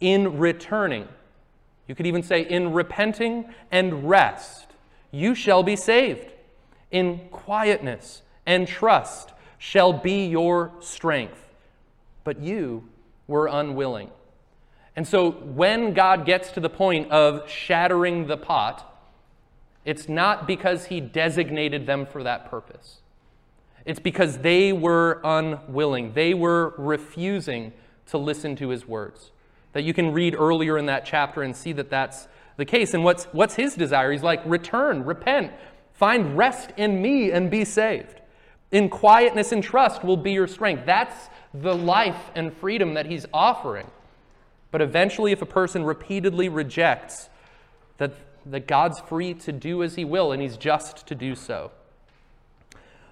[0.00, 1.08] in returning,
[1.86, 4.66] you could even say in repenting and rest,
[5.10, 6.32] you shall be saved.
[6.90, 11.42] In quietness and trust shall be your strength.
[12.24, 12.88] But you
[13.26, 14.10] were unwilling.
[14.94, 18.95] And so when God gets to the point of shattering the pot,
[19.86, 22.98] it's not because he designated them for that purpose.
[23.86, 26.12] It's because they were unwilling.
[26.12, 27.72] They were refusing
[28.06, 29.30] to listen to his words.
[29.74, 32.94] That you can read earlier in that chapter and see that that's the case.
[32.94, 34.10] And what's, what's his desire?
[34.10, 35.52] He's like, return, repent,
[35.92, 38.20] find rest in me and be saved.
[38.72, 40.84] In quietness and trust will be your strength.
[40.84, 43.86] That's the life and freedom that he's offering.
[44.72, 47.28] But eventually, if a person repeatedly rejects
[47.98, 48.12] that,
[48.46, 51.70] that God's free to do as he will and he's just to do so.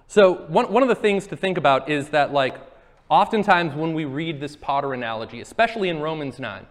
[0.07, 2.55] So, one, one of the things to think about is that, like,
[3.09, 6.65] oftentimes when we read this potter analogy, especially in Romans 9,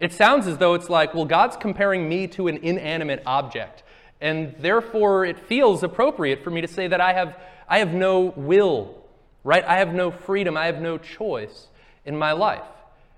[0.00, 3.82] it sounds as though it's like, well, God's comparing me to an inanimate object.
[4.20, 7.36] And therefore, it feels appropriate for me to say that I have,
[7.68, 9.04] I have no will,
[9.44, 9.64] right?
[9.64, 10.56] I have no freedom.
[10.56, 11.68] I have no choice
[12.04, 12.64] in my life.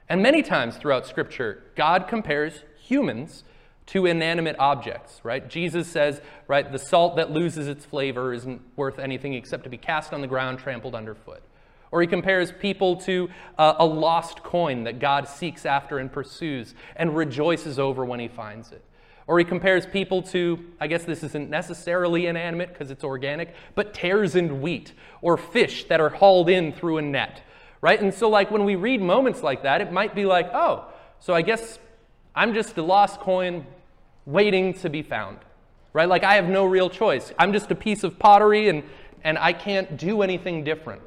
[0.09, 3.45] And many times throughout Scripture, God compares humans
[3.87, 5.49] to inanimate objects, right?
[5.49, 9.77] Jesus says, right, the salt that loses its flavor isn't worth anything except to be
[9.77, 11.43] cast on the ground, trampled underfoot.
[11.91, 16.75] Or he compares people to uh, a lost coin that God seeks after and pursues
[16.97, 18.83] and rejoices over when he finds it.
[19.27, 23.95] Or he compares people to, I guess this isn't necessarily inanimate because it's organic, but
[23.95, 27.43] tares and wheat, or fish that are hauled in through a net
[27.83, 28.01] right?
[28.01, 30.87] And so, like, when we read moments like that, it might be like, oh,
[31.19, 31.79] so I guess
[32.35, 33.67] I'm just a lost coin
[34.27, 35.39] waiting to be found.
[35.93, 36.09] right?
[36.09, 37.33] Like I have no real choice.
[37.39, 38.83] I'm just a piece of pottery and,
[39.25, 41.03] and I can't do anything different.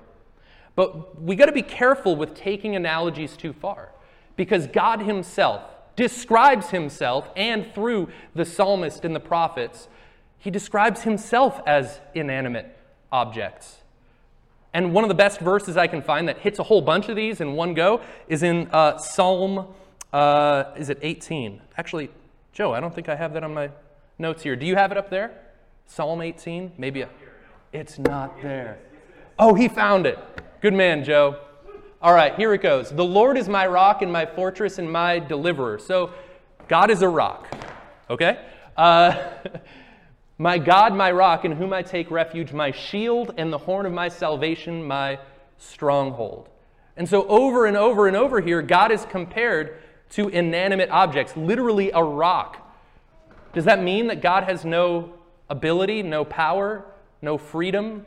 [0.76, 3.90] But we got to be careful with taking analogies too far
[4.36, 5.62] because God Himself
[5.96, 9.88] describes Himself, and through the psalmist and the prophets,
[10.38, 12.78] He describes Himself as inanimate
[13.14, 13.78] objects.
[14.74, 17.16] And one of the best verses I can find that hits a whole bunch of
[17.16, 19.68] these in one go is in uh, Psalm,
[20.16, 21.62] uh, is it 18?
[21.78, 22.10] Actually,
[22.54, 23.70] Joe, I don't think I have that on my
[24.18, 24.56] notes here.
[24.56, 25.32] Do you have it up there?
[25.88, 26.72] Psalm 18?
[26.78, 27.10] Maybe a,
[27.74, 28.80] it's not there.
[29.38, 30.18] Oh, he found it.
[30.62, 31.42] Good man, Joe.
[32.02, 32.92] All right, here it goes.
[32.92, 35.80] The Lord is my rock and my fortress and my deliverer.
[35.80, 36.14] So,
[36.70, 37.54] God is a rock,
[38.10, 38.40] okay?
[38.78, 39.32] Uh,
[40.38, 43.92] my God, my rock, in whom I take refuge, my shield and the horn of
[43.92, 45.20] my salvation, my
[45.58, 46.48] stronghold.
[46.96, 51.92] And so, over and over and over here, God is compared to inanimate objects, literally
[51.92, 52.62] a rock.
[53.54, 55.14] Does that mean that God has no
[55.50, 56.86] ability, no power,
[57.22, 58.06] no freedom,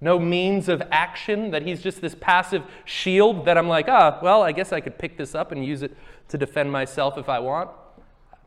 [0.00, 4.42] no means of action, that he's just this passive shield that I'm like, ah, well,
[4.42, 5.96] I guess I could pick this up and use it
[6.28, 7.70] to defend myself if I want.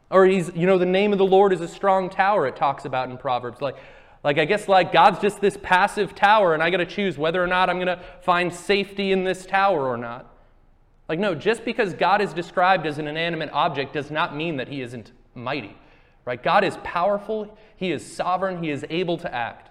[0.09, 2.85] Or he's, you know, the name of the Lord is a strong tower, it talks
[2.85, 3.61] about in Proverbs.
[3.61, 3.77] Like,
[4.23, 7.43] like I guess like God's just this passive tower, and I got to choose whether
[7.43, 10.31] or not I'm to find safety in this tower or not.
[11.09, 14.67] Like, no, just because God is described as an inanimate object does not mean that
[14.67, 15.75] he isn't mighty.
[16.25, 16.41] Right?
[16.41, 19.69] God is powerful, he is sovereign, he is able to act.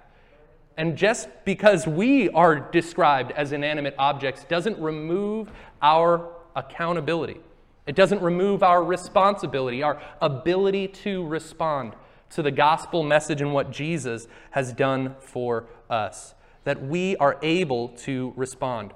[0.79, 5.51] And just because we are described as inanimate objects doesn't remove
[5.83, 7.40] our accountability.
[7.87, 11.94] It doesn't remove our responsibility, our ability to respond
[12.31, 16.35] to the gospel message and what Jesus has done for us.
[16.64, 18.92] That we are able to respond.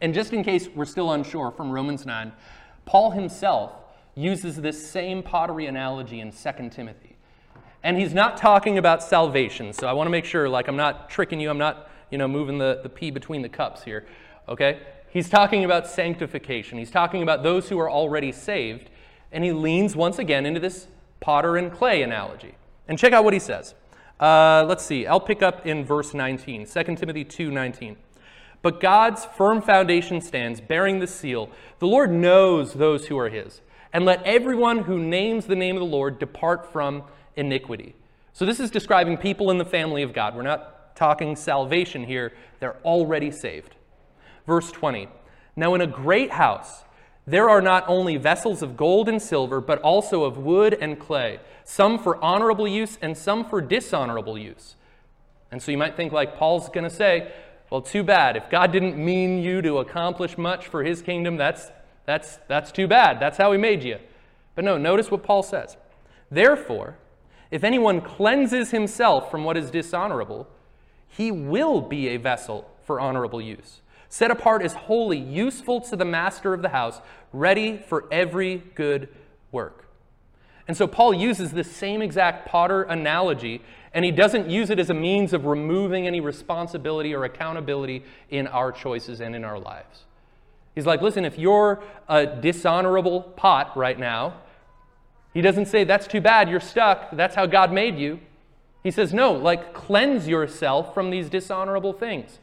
[0.00, 2.32] And just in case we're still unsure from Romans 9,
[2.84, 3.72] Paul himself
[4.14, 7.16] uses this same pottery analogy in 2 Timothy.
[7.82, 9.72] And he's not talking about salvation.
[9.72, 11.50] So I want to make sure, like, I'm not tricking you.
[11.50, 14.06] I'm not, you know, moving the, the pea between the cups here.
[14.48, 14.80] Okay?
[15.10, 16.78] He's talking about sanctification.
[16.78, 18.90] He's talking about those who are already saved.
[19.30, 20.88] And he leans once again into this
[21.20, 22.54] potter and clay analogy.
[22.88, 23.74] And check out what he says.
[24.18, 25.06] Uh, let's see.
[25.06, 27.96] I'll pick up in verse 19, 2 Timothy 2 19.
[28.62, 31.50] But God's firm foundation stands, bearing the seal.
[31.78, 33.60] The Lord knows those who are his.
[33.92, 37.04] And let everyone who names the name of the Lord depart from
[37.36, 37.94] iniquity.
[38.32, 40.34] So, this is describing people in the family of God.
[40.34, 43.76] We're not talking salvation here, they're already saved.
[44.46, 45.08] Verse 20
[45.54, 46.84] Now, in a great house,
[47.26, 51.40] there are not only vessels of gold and silver, but also of wood and clay,
[51.64, 54.76] some for honorable use and some for dishonorable use.
[55.50, 57.32] And so you might think, like Paul's going to say,
[57.70, 58.36] well, too bad.
[58.36, 61.70] If God didn't mean you to accomplish much for his kingdom, that's,
[62.04, 63.18] that's, that's too bad.
[63.18, 63.98] That's how he made you.
[64.54, 65.76] But no, notice what Paul says.
[66.30, 66.96] Therefore,
[67.50, 70.48] if anyone cleanses himself from what is dishonorable,
[71.08, 76.04] he will be a vessel for honorable use, set apart as holy, useful to the
[76.04, 77.00] master of the house,
[77.32, 79.08] ready for every good
[79.50, 79.85] work.
[80.68, 83.62] And so Paul uses this same exact potter analogy,
[83.94, 88.46] and he doesn't use it as a means of removing any responsibility or accountability in
[88.48, 90.04] our choices and in our lives.
[90.74, 94.34] He's like, listen, if you're a dishonorable pot right now,
[95.32, 98.20] he doesn't say, that's too bad, you're stuck, that's how God made you.
[98.82, 102.38] He says, no, like cleanse yourself from these dishonorable things.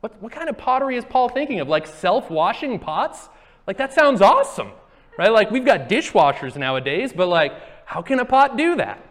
[0.00, 1.68] What, what kind of pottery is Paul thinking of?
[1.68, 3.28] Like self washing pots?
[3.66, 4.72] Like that sounds awesome,
[5.20, 5.32] right?
[5.32, 7.52] Like we've got dishwashers nowadays, but like,
[7.84, 9.04] how can a pot do that?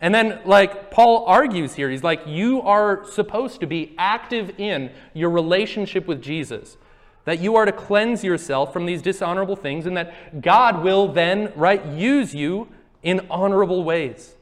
[0.00, 4.92] And then, like, Paul argues here, he's like, you are supposed to be active in
[5.12, 6.76] your relationship with Jesus
[7.24, 11.52] that you are to cleanse yourself from these dishonorable things, and that God will then,
[11.56, 12.68] right, use you
[13.02, 14.34] in honorable ways,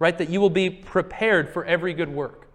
[0.00, 0.16] right?
[0.16, 2.48] That you will be prepared for every good work.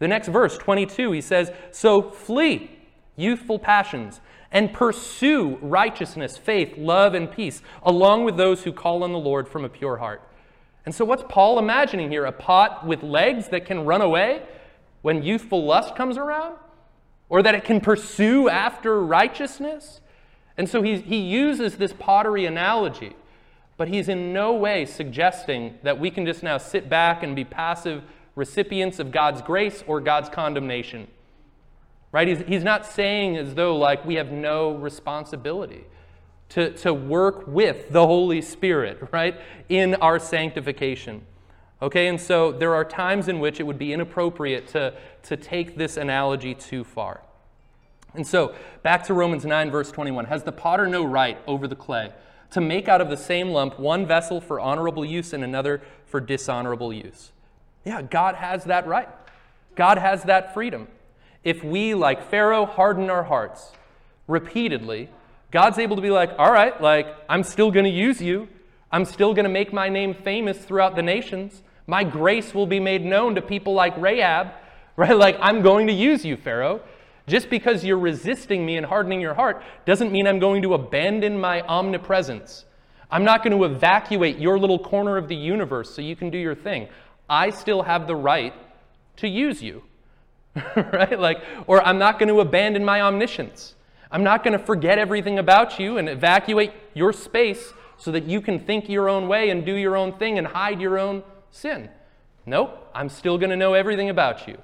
[0.00, 2.78] The next verse, 22, he says, So flee
[3.16, 4.20] youthful passions
[4.52, 9.48] and pursue righteousness, faith, love, and peace, along with those who call on the Lord
[9.48, 10.22] from a pure heart.
[10.84, 12.24] And so, what's Paul imagining here?
[12.24, 14.42] A pot with legs that can run away
[15.00, 16.56] when youthful lust comes around?
[17.32, 20.02] or that it can pursue after righteousness.
[20.58, 23.16] And so he, he uses this pottery analogy,
[23.78, 27.42] but he's in no way suggesting that we can just now sit back and be
[27.42, 28.02] passive
[28.34, 31.08] recipients of God's grace or God's condemnation.
[32.12, 32.28] Right?
[32.28, 35.86] He's, he's not saying as though like we have no responsibility
[36.50, 41.22] to, to work with the Holy Spirit, right, in our sanctification.
[41.80, 44.94] Okay, and so there are times in which it would be inappropriate to,
[45.24, 47.22] to take this analogy too far.
[48.14, 50.26] And so, back to Romans 9, verse 21.
[50.26, 52.12] Has the potter no right over the clay
[52.52, 56.20] to make out of the same lump one vessel for honorable use and another for
[56.20, 57.32] dishonorable use.
[57.84, 59.08] Yeah, God has that right.
[59.74, 60.86] God has that freedom.
[61.44, 63.72] If we, like Pharaoh, harden our hearts
[64.28, 65.08] repeatedly,
[65.50, 68.48] God's able to be like, all right, like, I'm still going to use you.
[68.90, 71.62] I'm still going to make my name famous throughout the nations.
[71.86, 74.52] My grace will be made known to people like Rahab,
[74.96, 75.16] right?
[75.16, 76.80] Like, I'm going to use you, Pharaoh.
[77.26, 81.40] Just because you're resisting me and hardening your heart doesn't mean I'm going to abandon
[81.40, 82.64] my omnipresence.
[83.10, 86.38] I'm not going to evacuate your little corner of the universe so you can do
[86.38, 86.88] your thing.
[87.28, 88.54] I still have the right
[89.16, 89.82] to use you.
[90.76, 91.18] right?
[91.18, 93.74] Like, or I'm not going to abandon my omniscience.
[94.10, 98.40] I'm not going to forget everything about you and evacuate your space so that you
[98.40, 101.88] can think your own way and do your own thing and hide your own sin.
[102.44, 104.58] Nope, I'm still going to know everything about you.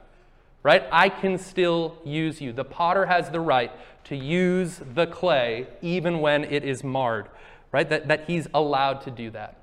[0.62, 0.84] Right?
[0.92, 2.52] I can still use you.
[2.52, 3.70] The potter has the right
[4.04, 7.28] to use the clay even when it is marred.
[7.72, 7.88] Right?
[7.88, 9.56] That, that he's allowed to do that.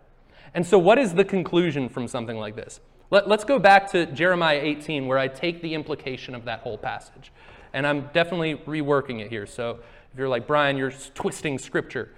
[0.54, 2.80] And so, what is the conclusion from something like this?
[3.12, 6.78] Let, us go back to Jeremiah 18, where I take the implication of that whole
[6.78, 7.32] passage.
[7.74, 9.46] And I'm definitely reworking it here.
[9.46, 9.80] So
[10.12, 12.10] if you're like, Brian, you're twisting scripture,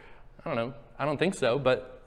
[0.44, 0.74] I don't know.
[1.00, 2.02] I don't think so, but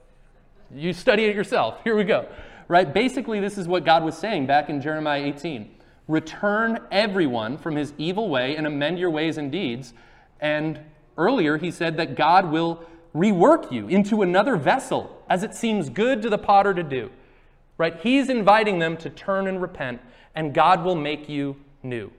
[0.74, 1.78] you study it yourself.
[1.85, 2.28] Here we go.
[2.68, 2.93] Right?
[2.93, 5.76] Basically, this is what God was saying back in Jeremiah 18
[6.09, 9.95] Return everyone from his evil way and amend your ways and deeds.
[10.41, 10.81] And
[11.16, 16.20] earlier, he said that God will rework you into another vessel as it seems good
[16.22, 17.11] to the potter to do.
[17.81, 17.99] Right?
[18.03, 20.03] He's inviting them to turn and repent,
[20.35, 22.12] and God will make you new.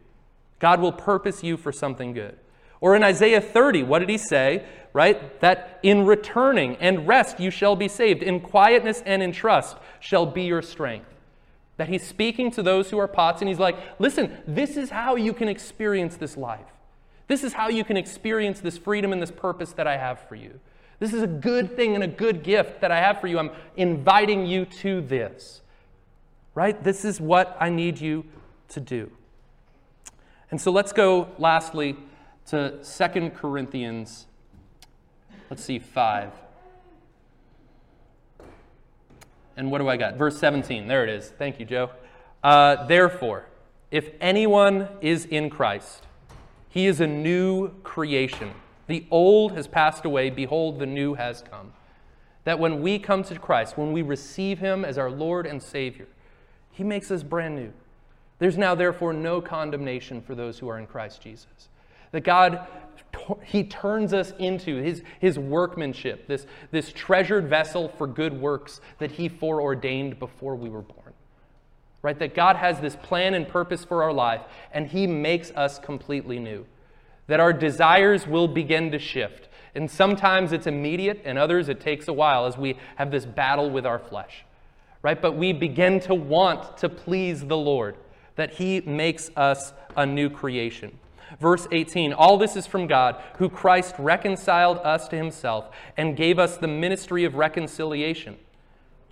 [0.57, 2.35] God will purpose you for something good.
[2.79, 4.65] Or in Isaiah 30, what did he say?
[4.91, 5.39] Right?
[5.39, 8.23] That in returning and rest you shall be saved.
[8.23, 11.13] In quietness and in trust shall be your strength.
[11.77, 15.15] That he's speaking to those who are pots and he's like, listen, this is how
[15.15, 16.65] you can experience this life.
[17.27, 20.33] This is how you can experience this freedom and this purpose that I have for
[20.33, 20.59] you.
[21.01, 23.39] This is a good thing and a good gift that I have for you.
[23.39, 25.61] I'm inviting you to this.
[26.53, 26.81] Right?
[26.83, 28.23] This is what I need you
[28.67, 29.09] to do.
[30.51, 31.97] And so let's go lastly
[32.49, 34.27] to 2 Corinthians,
[35.49, 36.29] let's see, 5.
[39.57, 40.17] And what do I got?
[40.17, 40.87] Verse 17.
[40.87, 41.29] There it is.
[41.29, 41.89] Thank you, Joe.
[42.43, 43.47] Uh, Therefore,
[43.89, 46.03] if anyone is in Christ,
[46.69, 48.51] he is a new creation.
[48.91, 50.29] The old has passed away.
[50.29, 51.71] Behold, the new has come.
[52.43, 56.09] That when we come to Christ, when we receive him as our Lord and Savior,
[56.71, 57.71] he makes us brand new.
[58.39, 61.69] There's now, therefore, no condemnation for those who are in Christ Jesus.
[62.11, 62.67] That God,
[63.45, 69.11] He turns us into His, his workmanship, this, this treasured vessel for good works that
[69.11, 71.13] He foreordained before we were born.
[72.01, 72.19] Right?
[72.19, 74.41] That God has this plan and purpose for our life,
[74.73, 76.65] and He makes us completely new.
[77.31, 79.47] That our desires will begin to shift.
[79.73, 83.69] And sometimes it's immediate, and others it takes a while as we have this battle
[83.69, 84.43] with our flesh.
[85.01, 85.21] Right?
[85.21, 87.95] But we begin to want to please the Lord
[88.35, 90.99] that he makes us a new creation.
[91.39, 96.37] Verse 18 All this is from God, who Christ reconciled us to himself and gave
[96.37, 98.35] us the ministry of reconciliation.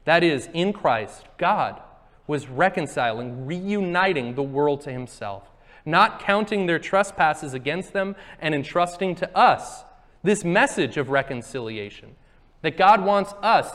[0.04, 1.82] That is, in Christ, God
[2.28, 5.44] was reconciling, reuniting the world to himself,
[5.90, 9.84] not counting their trespasses against them, and entrusting to us
[10.24, 12.16] this message of reconciliation.
[12.62, 13.72] That God wants us,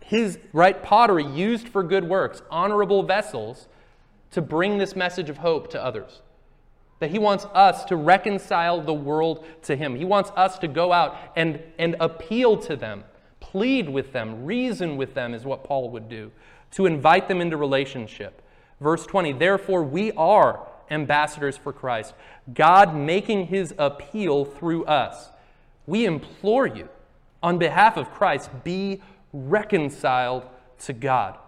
[0.00, 3.68] his right pottery used for good works, honorable vessels,
[4.30, 6.22] to bring this message of hope to others.
[7.00, 9.96] That he wants us to reconcile the world to him.
[9.96, 13.04] He wants us to go out and, and appeal to them,
[13.40, 16.30] plead with them, reason with them, is what Paul would do,
[16.72, 18.40] to invite them into relationship.
[18.80, 22.14] Verse 20, therefore we are ambassadors for Christ,
[22.52, 25.30] God making his appeal through us.
[25.86, 26.88] We implore you,
[27.42, 29.00] on behalf of Christ, be
[29.32, 30.44] reconciled
[30.80, 31.38] to God.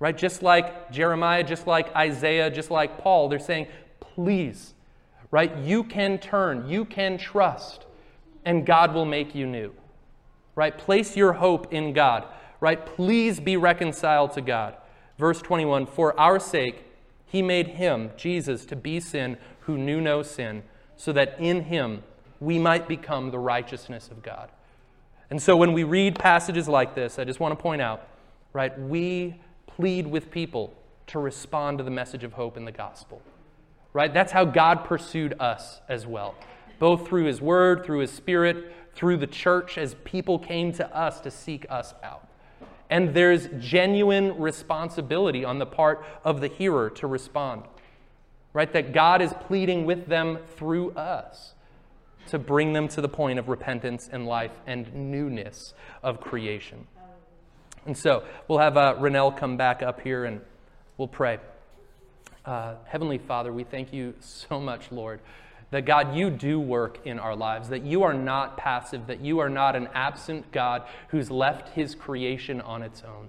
[0.00, 0.16] Right?
[0.16, 3.66] Just like Jeremiah, just like Isaiah, just like Paul, they're saying,
[4.00, 4.74] please,
[5.30, 5.56] right?
[5.58, 7.86] You can turn, you can trust,
[8.44, 9.72] and God will make you new.
[10.54, 10.76] Right?
[10.76, 12.24] Place your hope in God.
[12.60, 12.84] Right?
[12.84, 14.76] Please be reconciled to God.
[15.18, 16.84] Verse 21 For our sake,
[17.28, 20.62] he made him, Jesus, to be sin who knew no sin,
[20.96, 22.02] so that in him
[22.40, 24.50] we might become the righteousness of God.
[25.30, 28.08] And so when we read passages like this, I just want to point out,
[28.52, 30.74] right, we plead with people
[31.08, 33.20] to respond to the message of hope in the gospel.
[33.92, 34.12] Right?
[34.12, 36.34] That's how God pursued us as well,
[36.78, 41.20] both through His Word, through His Spirit, through the church, as people came to us
[41.20, 42.27] to seek us out.
[42.90, 47.64] And there's genuine responsibility on the part of the hearer to respond.
[48.52, 48.72] Right?
[48.72, 51.54] That God is pleading with them through us
[52.28, 56.86] to bring them to the point of repentance and life and newness of creation.
[57.86, 60.40] And so we'll have uh, come back up here and
[60.98, 61.38] we'll pray.
[62.44, 65.20] Uh, Heavenly Father, we thank you so much, Lord,
[65.70, 69.38] that God, you do work in our lives, that you are not passive, that you
[69.38, 73.28] are not an absent God who's left his creation on its own.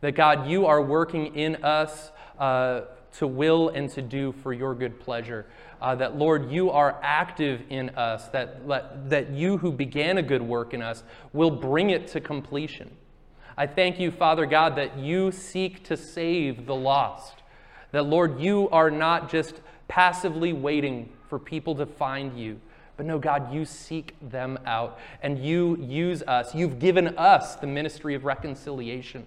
[0.00, 2.82] That God, you are working in us uh,
[3.14, 5.46] to will and to do for your good pleasure.
[5.80, 8.68] Uh, that, Lord, you are active in us, that,
[9.08, 12.90] that you who began a good work in us will bring it to completion.
[13.56, 17.42] I thank you, Father God, that you seek to save the lost.
[17.92, 22.60] That, Lord, you are not just passively waiting for people to find you,
[22.96, 26.54] but no, God, you seek them out and you use us.
[26.54, 29.26] You've given us the ministry of reconciliation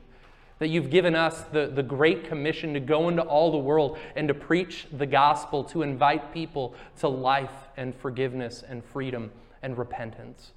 [0.62, 4.28] that you've given us the, the great commission to go into all the world and
[4.28, 9.32] to preach the gospel, to invite people to life and forgiveness and freedom
[9.64, 10.52] and repentance.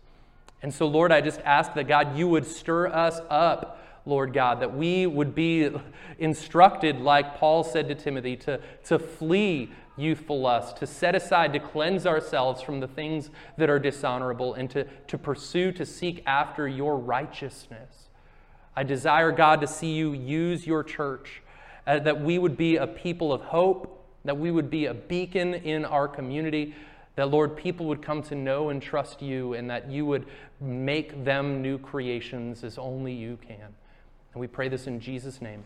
[0.60, 4.60] And so, Lord, I just ask that God, you would stir us up, Lord God,
[4.60, 5.70] that we would be
[6.18, 11.58] instructed, like Paul said to Timothy, to, to flee youthful lust, to set aside, to
[11.58, 16.66] cleanse ourselves from the things that are dishonorable, and to, to pursue, to seek after
[16.66, 18.08] your righteousness.
[18.76, 21.42] I desire, God, to see you use your church,
[21.86, 25.54] uh, that we would be a people of hope, that we would be a beacon
[25.54, 26.74] in our community,
[27.16, 30.26] that, Lord, people would come to know and trust you, and that you would
[30.60, 33.74] make them new creations as only you can.
[34.32, 35.64] And we pray this in Jesus' name.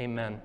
[0.00, 0.40] Amen.